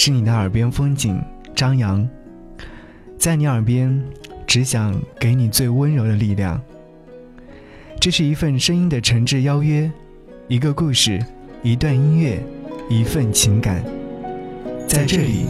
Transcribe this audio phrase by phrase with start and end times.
[0.00, 1.20] 是你的耳边风景
[1.56, 2.08] 张扬，
[3.18, 4.00] 在你耳边，
[4.46, 6.62] 只想给你最温柔的力量。
[7.98, 9.90] 这是一份声音的诚挚邀约，
[10.46, 11.20] 一个故事，
[11.64, 12.40] 一段音乐，
[12.88, 13.82] 一份情感，
[14.86, 15.46] 在这里，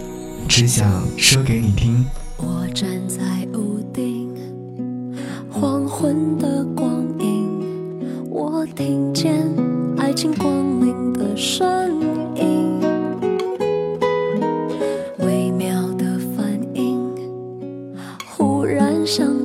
[0.49, 2.03] 只想说给你听。
[2.39, 4.35] 我站在屋顶，
[5.51, 9.45] 黄昏的光影，我听见
[9.99, 12.01] 爱情光临的声
[12.35, 12.77] 音，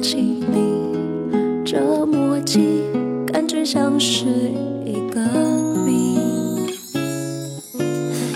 [0.04, 2.84] 起你，这默契
[3.26, 4.26] 感觉像是
[4.84, 5.22] 一个
[5.86, 6.18] 谜，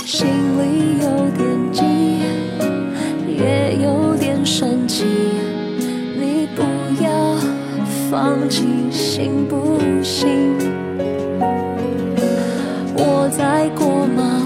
[0.06, 1.84] 心里有点急。
[3.28, 5.04] 也有点生气，
[6.18, 6.64] 你不
[7.04, 7.36] 要
[8.10, 10.56] 放弃，行不行？
[12.96, 14.37] 我在过马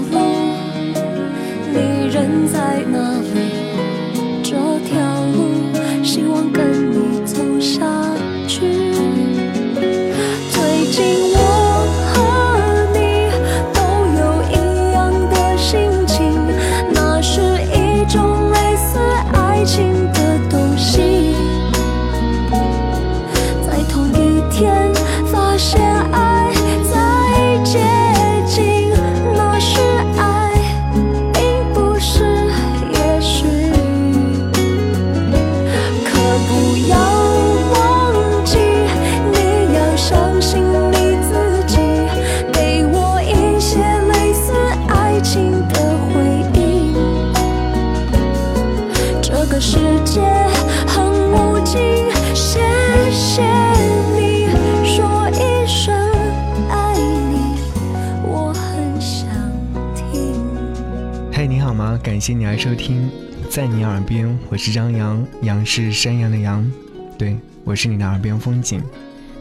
[62.12, 63.10] 感谢你来收听，
[63.48, 66.70] 在你耳边，我是张扬，杨是山羊的羊，
[67.16, 67.34] 对
[67.64, 68.82] 我是你的耳边风景。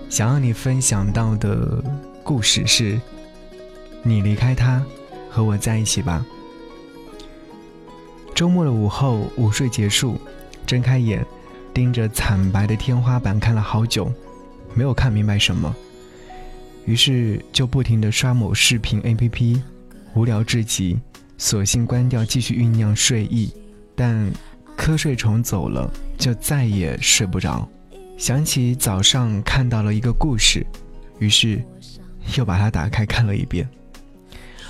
[0.09, 1.83] 想要你分享到的
[2.23, 2.97] 故事是：
[4.03, 4.81] 你离开他，
[5.29, 6.25] 和我在一起吧。
[8.33, 10.17] 周末的午后，午睡结束，
[10.65, 11.25] 睁开眼，
[11.73, 14.09] 盯着惨白的天花板看了好久，
[14.73, 15.75] 没有看明白什么，
[16.85, 19.59] 于是就不停地刷某视频 APP，
[20.13, 20.97] 无聊至极。
[21.41, 23.51] 索性关掉，继续酝酿睡意，
[23.95, 24.31] 但
[24.77, 27.67] 瞌睡虫走了，就再也睡不着。
[28.15, 30.63] 想起早上看到了一个故事，
[31.17, 31.59] 于是
[32.37, 33.67] 又把它打开看了一遍。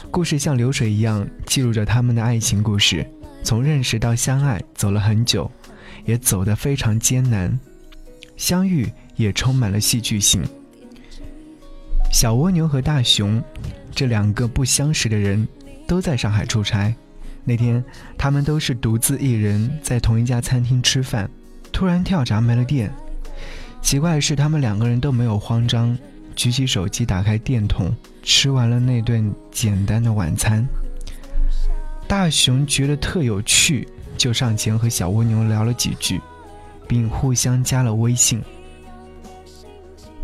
[0.09, 3.05] 故事像流水一样记录着他们的爱情故事，
[3.43, 5.51] 从认识到相爱走了很久，
[6.05, 7.59] 也走得非常艰难，
[8.37, 10.41] 相遇也充满了戏剧性。
[12.13, 13.43] 小蜗牛和大熊
[13.93, 15.45] 这两个不相识的人。
[15.91, 16.95] 都在上海出差，
[17.43, 17.83] 那天
[18.17, 21.29] 他们都是独自一人在同一家餐厅吃饭，
[21.69, 22.89] 突然跳闸没了电。
[23.81, 25.97] 奇怪的是，他们两个人都没有慌张，
[26.33, 27.93] 举起手机打开电筒，
[28.23, 30.65] 吃完了那顿简单的晚餐。
[32.07, 33.85] 大熊觉得特有趣，
[34.17, 36.21] 就上前和小蜗牛聊了几句，
[36.87, 38.41] 并互相加了微信。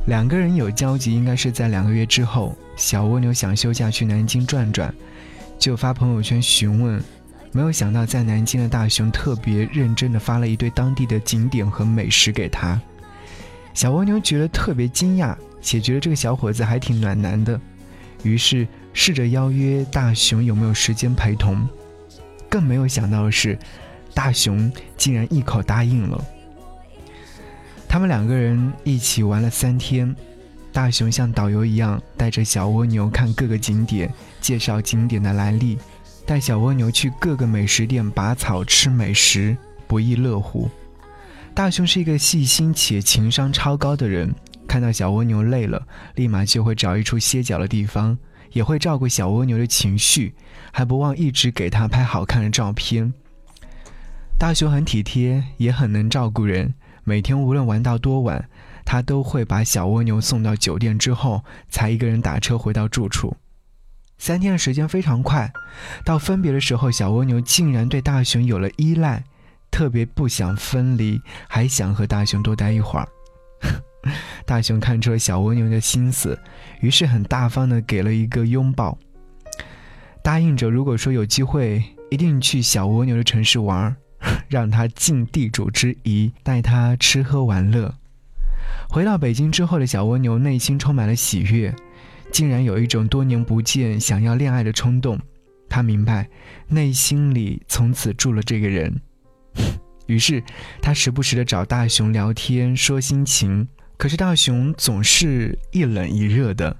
[0.06, 4.96] 两个人有交集，应该是在两个月之后，小蜗牛想休假去南京转转。
[5.58, 7.02] 就发朋友圈询问，
[7.52, 12.80] 没有想到在南京的大熊特别认真的发了一堆当地的景点和美食给他。
[13.74, 17.60] 小蜗牛觉得特别惊讶，且觉得这个小伙子还挺暖男的，
[18.24, 21.68] 于是试着邀约大熊有没有时间陪同。
[22.50, 23.58] 更没有想到的是，
[24.14, 26.24] 大熊竟然一口答应了。
[27.88, 30.16] 他们两个人一起玩了三天。
[30.78, 35.76] 大熊像导游一样带着小蜗牛看各个景点，介绍景点的来历，
[36.24, 40.70] 带小蜗牛去各个美食店拔草吃美食，不亦乐乎。
[41.56, 44.32] 大熊是一个细心且情商超高的人，
[44.68, 45.82] 看到小蜗牛累了，
[46.14, 48.16] 立马就会找一处歇脚的地方，
[48.52, 50.36] 也会照顾小蜗牛的情绪，
[50.72, 53.12] 还不忘一直给他拍好看的照片。
[54.38, 56.72] 大熊很体贴，也很能照顾人，
[57.04, 58.48] 每天无论玩到多晚。
[58.88, 63.36] 他都会把小蜗牛送到酒店之后，才一个人打车回到住处。
[64.18, 65.52] 三天的时间非常快，
[66.06, 69.26] 到分别的时候，小蜗牛竟然对大熊有了依赖，
[69.70, 73.10] 特别不想分离，还想和大熊多待一会儿。
[74.48, 76.40] 大熊看出了小蜗牛的心思，
[76.80, 78.98] 于是很大方的给了一个拥抱，
[80.24, 83.94] 答应着如果说有机会，一定去小蜗牛的城市玩，
[84.48, 87.94] 让他尽地主之谊，带他吃喝玩乐。
[88.90, 91.74] 回到北京之后的小蜗牛内心充满了喜悦，
[92.32, 95.20] 竟然有一种多年不见想要恋爱的冲动。
[95.70, 96.30] 他明白，
[96.68, 99.02] 内心里从此住了这个人。
[100.08, 100.42] 于是，
[100.82, 103.68] 他时不时的找大熊聊天说心情，
[103.98, 106.78] 可是大熊总是一冷一热的，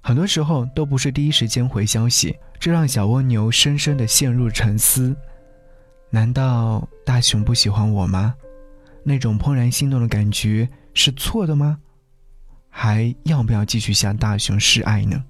[0.00, 5.16] 很多时候都不是第一时间回消息，这让小蜗牛深深的陷入沉思。
[6.10, 8.36] 难道大熊不喜欢我吗？
[9.02, 11.78] 那种怦然心动的感觉是错的吗？
[12.70, 15.22] 还要不要继续向大熊示爱呢？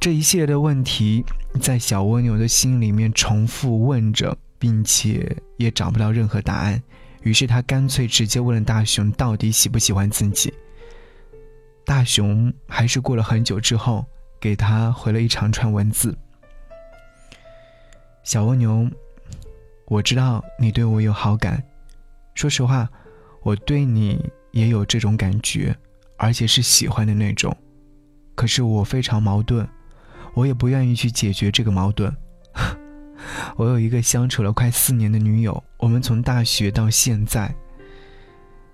[0.00, 1.24] 这一系列的问题
[1.60, 4.36] 在小蜗牛的心里面重复问着。
[4.56, 6.82] 并且也找不到任何答案，
[7.20, 10.54] 于是他干脆直接问了大熊到底喜不喜欢自己。
[11.84, 14.06] 大熊还是过了很久之后
[14.40, 16.16] 给他回了一长串文字
[18.24, 18.88] ：“小蜗牛，
[19.84, 21.62] 我知道你对我有好感，
[22.34, 22.90] 说实话，
[23.44, 24.20] 我对你
[24.50, 25.76] 也有这种感觉，
[26.16, 27.56] 而且是喜欢的那种。
[28.34, 29.68] 可是我非常矛盾，
[30.34, 32.12] 我也不愿意去解决这个矛盾。
[33.56, 37.54] ”我有一个相处了快四年的女友，我们从大学到现在，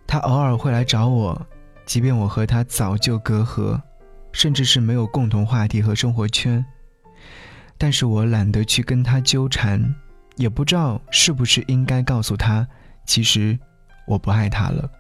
[0.07, 1.47] 她偶尔会来找我，
[1.85, 3.81] 即便我和她早就隔阂，
[4.33, 6.65] 甚至是没有共同话题和生活圈，
[7.77, 9.95] 但是我懒得去跟她纠缠，
[10.37, 12.67] 也不知道是不是应该告诉她，
[13.05, 13.59] 其实
[14.11, 14.91] 我不爱他了。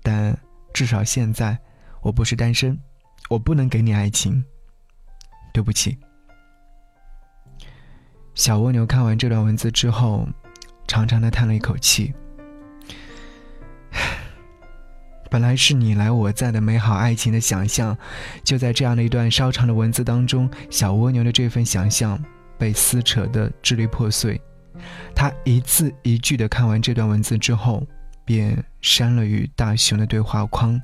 [0.00, 0.38] 但
[0.72, 1.58] 至少现在
[2.00, 2.78] 我不是单身，
[3.28, 4.44] 我不能给你爱情，
[5.52, 5.98] 对不起。
[8.34, 10.28] 小蜗牛看完这段文字之后，
[10.86, 12.14] 长长的叹了一口气。
[15.28, 17.98] 本来是你来我在的美好爱情的想象，
[18.44, 22.22] 就在这样的一段稍长的文字当中，小蜗牛的这份想象
[22.56, 24.40] 被撕扯的支离破碎。
[25.14, 27.84] 他一字一句的看完这段文字之后，
[28.24, 30.80] 便删了与大熊的对话框，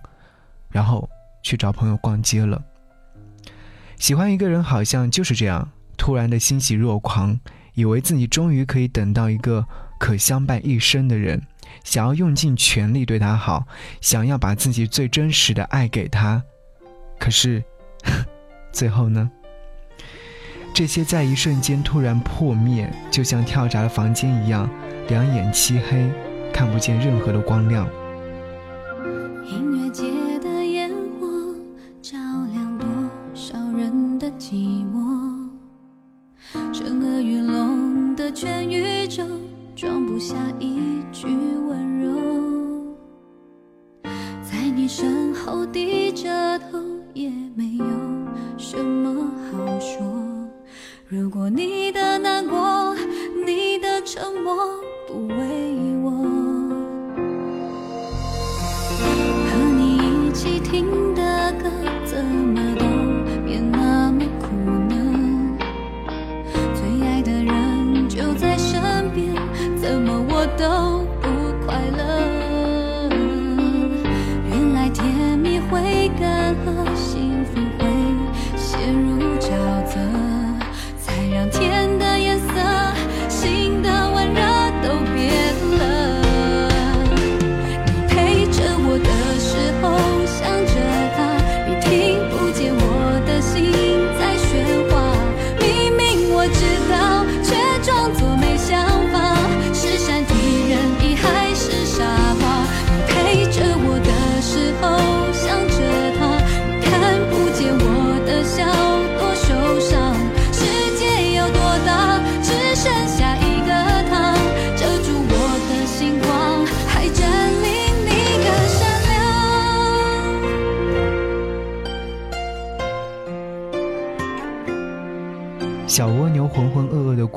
[0.71, 1.09] 然后
[1.43, 2.63] 去找朋友逛街了。
[3.99, 5.69] 喜欢一个人好像就是这样。
[5.97, 7.39] 突然的欣喜若狂，
[7.75, 9.67] 以为自己终于可以等到一个
[9.99, 11.43] 可相伴一生的人，
[11.85, 13.67] 想要用尽全力对他好，
[14.01, 16.43] 想要把自己最真实的爱给他。
[17.19, 17.63] 可是，
[18.73, 19.31] 最后呢？
[20.73, 24.67] 这些在一瞬间突然破灭，就像跳闸的房间一样，
[25.09, 26.11] 两眼漆黑，
[26.61, 27.89] 看不见任何的光亮。
[29.47, 30.05] 音乐节
[30.41, 31.27] 的烟火
[32.03, 32.19] 照
[32.53, 32.87] 亮多
[33.33, 35.01] 少人的寂寞。
[38.33, 39.25] 全宇宙
[39.75, 42.95] 装不下一句温柔，
[44.43, 46.79] 在你身后低着头
[47.13, 47.85] 也没有
[48.57, 50.01] 什么好说。
[51.09, 52.95] 如果你的难过，
[53.45, 54.55] 你的沉默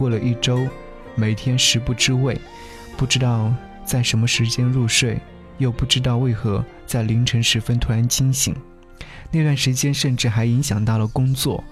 [0.04, 0.68] 过了一周，
[1.16, 2.38] 每天食不知味，
[2.98, 3.54] 不知道
[3.86, 5.18] 在什么时间入睡，
[5.60, 8.54] 又不知道为何在凌晨时分突然惊醒。
[9.32, 11.64] 那段时间甚至还影响到了工作。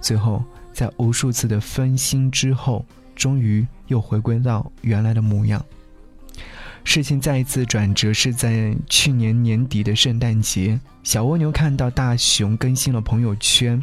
[0.00, 2.86] 最后，在无数次的分心之后，
[3.16, 5.60] 终于又回归到原来的模样。
[6.84, 13.82] 事情再一次转折是在去年年底的圣诞节，小蜗牛看到大熊更新了朋友圈。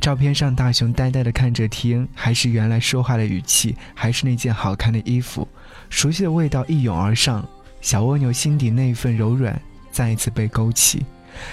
[0.00, 5.46] 照片上，大熊呆呆地看着天，还是原来说话的语气，还是那件好看的衣服，
[5.90, 7.46] 熟悉的味道一涌而上，
[7.80, 9.60] 小蜗牛心底那份柔软
[9.90, 11.04] 再一次被勾起。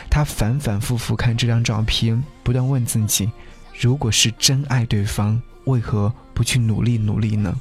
[0.09, 3.31] 他反反复复看这张照片，不断问自己：
[3.79, 7.53] 如果是真爱对方，为何不去努力努力呢？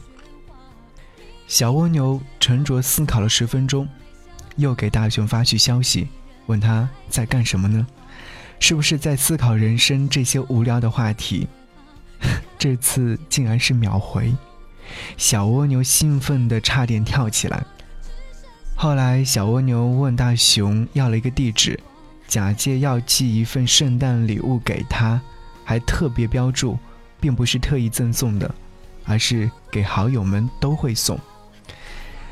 [1.48, 3.88] 小蜗牛沉着思考了十分钟，
[4.56, 6.08] 又给大熊发去消息，
[6.46, 7.86] 问他在干什么呢？
[8.62, 11.48] 是不是在思考人生这些无聊的话题？
[12.56, 14.32] 这次竟然是秒回。
[15.16, 17.66] 小蜗牛兴奋的差点跳起来。
[18.76, 21.78] 后来，小蜗牛问大熊要了一个地址，
[22.28, 25.20] 假借要寄一份圣诞礼物给他，
[25.64, 26.78] 还特别标注，
[27.20, 28.48] 并不是特意赠送的，
[29.04, 31.18] 而是给好友们都会送。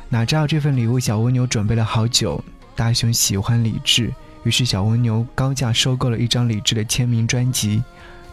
[0.07, 2.41] 哪知道这份礼物，小蜗牛准备了好久。
[2.73, 7.83] 大熊喜欢李志，于是小蜗牛高价收购了一张李志的签名专辑。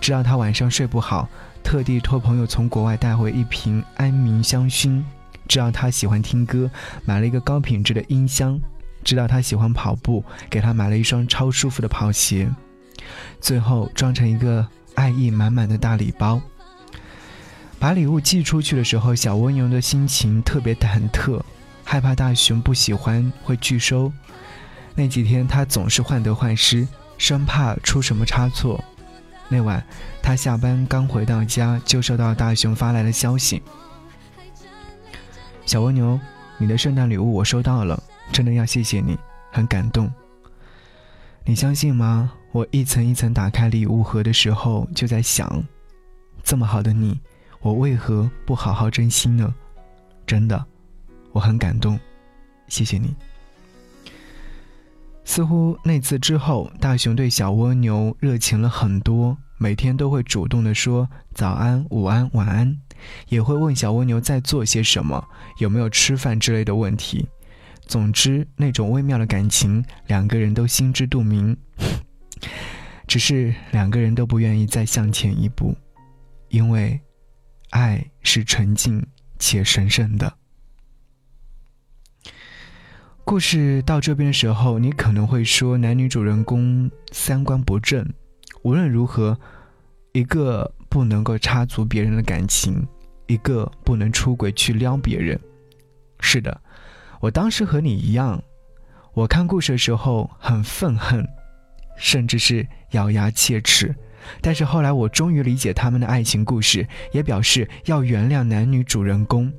[0.00, 1.28] 知道他晚上睡不好，
[1.62, 5.02] 特地托朋友从国外带回一瓶安眠香薰。
[5.48, 6.70] 知道他喜欢听歌，
[7.04, 8.58] 买了一个高品质的音箱；
[9.02, 12.48] 知道他喜欢跑步，给他买了一双超舒服的跑鞋。
[13.40, 16.40] 最后装成一个爱意满满的大礼包。
[17.78, 21.40] 把礼物寄出去的时候，小蜗牛的心情特别忐忑，
[21.84, 24.12] 害怕大熊不喜欢会拒收。
[24.95, 28.83] 那几天他总是患得患失，生怕出什么差错。
[29.49, 29.83] 那晚
[30.23, 33.62] 他下班刚回到家，就收到大熊发来的消息。
[35.64, 36.18] 小蜗牛，
[36.59, 38.02] 你的圣诞礼物我收到了，
[38.33, 39.16] 真的要谢谢你，
[39.52, 40.11] 很感动。
[41.45, 42.33] 你相信吗？
[42.52, 45.62] 我一层一层打开礼物盒的时候，就在想，
[46.42, 47.21] 这么好的你，
[47.61, 49.54] 我为何不好好珍惜呢？
[50.26, 50.62] 真的，
[51.33, 51.99] 我很感动，
[52.66, 53.14] 谢谢你。
[55.28, 62.75] 似乎那次之后，大熊对小蜗牛热情了很多，每天都会主动的说早安、午安、晚安。
[63.28, 65.23] 也会问小蜗牛在做些什么，
[65.58, 67.28] 有没有吃饭之类的问题。
[67.87, 71.54] 总之，那种微妙的感情，两个人都心知肚明。
[73.06, 75.76] 只是两个人都不愿意再向前一步，
[76.49, 76.99] 因为
[77.68, 79.06] 爱是纯净
[79.38, 80.32] 且神圣的。
[83.28, 88.02] 故事到这边的时候，你可能会说男女主人公三观不正。
[88.62, 89.38] 无论如何，
[90.12, 90.73] 一个。
[90.88, 92.82] 不能够插足别人的感情，
[93.26, 95.38] 一个不能出轨去撩别人。
[96.20, 96.58] 是的，
[97.20, 98.42] 我当时和你一样，
[99.12, 101.28] 我看故事的时候很愤恨，
[101.99, 103.94] 甚至是咬牙切齿。
[104.40, 109.52] 但是后来我终于理解他们的爱情故事，也表示要原谅男女主人公。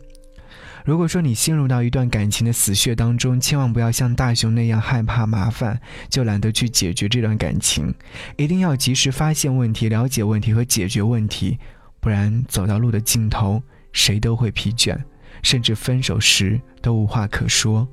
[0.89, 5.79] 如果说你陷入到一段感情的死穴当中，千万不要像大雄那样害怕麻烦，
[6.10, 7.93] 就懒得去解决这段感情。
[8.38, 11.60] 一定要及时发现问题、了解问题和解决问题，
[12.00, 13.62] 不然走到路的尽头，
[13.93, 14.98] 谁都会疲倦，
[15.43, 17.88] 甚至分手时都无话可说。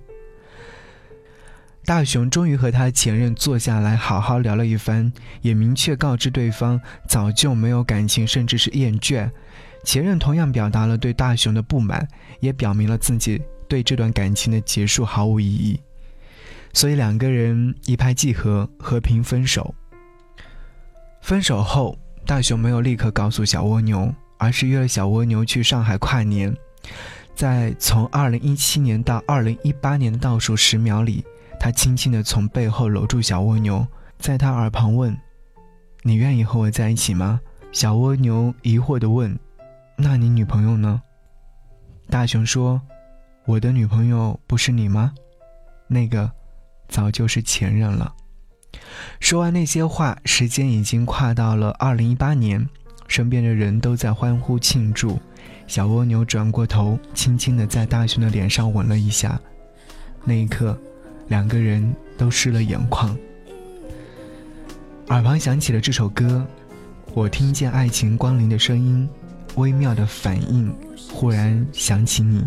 [1.87, 9.31] 大雄终于和他前任坐下来好好聊了一番，也明确告知对方早就没有感情，甚至是厌倦。
[9.85, 12.07] 前任同样表达了对大雄的不满，
[12.40, 15.81] 也表明了自己对这段感情的结束毫无意义，
[16.73, 19.73] 所以两个人一拍即合，和平分手。
[21.21, 26.52] 分手后，大雄没有立刻告诉小蜗牛，而是约了小蜗牛去上海跨年。
[27.37, 31.25] 在从2017年到2018年的倒数十秒里，
[31.58, 33.86] 他轻轻地从背后搂住小蜗牛，
[34.18, 35.16] 在他耳旁问
[36.02, 37.40] ：“你愿意和我在一起吗？”
[37.72, 39.38] 小蜗牛疑惑地问。
[39.96, 41.02] 那你女朋友呢？
[42.08, 42.80] 大雄说
[43.46, 45.12] ：“我的女朋友不是你吗？
[45.88, 46.30] 那个，
[46.88, 48.14] 早就是前任了。”
[49.20, 52.68] 说完那些话，时间已经跨到了二零一八年，
[53.08, 55.18] 身边的人都在欢呼庆祝。
[55.66, 59.40] 小蜗牛转过头，轻轻地在大雄的脸上吻了一下。
[60.25, 60.78] 那一刻，
[61.28, 63.16] 两个人都湿了眼眶。
[65.09, 66.45] 耳旁响起了这首歌，
[67.14, 69.09] 我听见爱情光临的声音。
[69.54, 70.75] 微妙的反应，
[71.11, 72.45] 忽然想起你。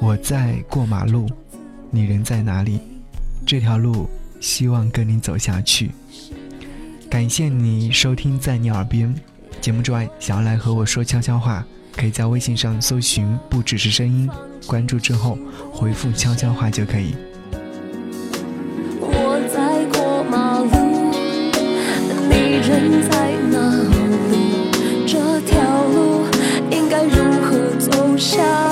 [0.00, 1.28] 我在过马路，
[1.90, 2.80] 你人在哪里？
[3.44, 4.08] 这条路
[4.40, 5.90] 希望跟你走下去。
[7.10, 9.14] 感谢你收听在你耳边
[9.60, 14.30] 节目之外，想要来和我说悄悄话，可以在微信上搜寻“不只是声音”，
[14.66, 15.36] 关注之后
[15.70, 17.14] 回复悄悄话就可以。
[22.70, 23.58] 人在哪
[24.30, 24.70] 里？
[25.04, 25.60] 这条
[25.92, 26.24] 路
[26.70, 28.69] 应该如何走下